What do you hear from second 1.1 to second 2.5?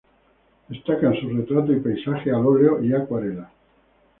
sus retratos y paisajes al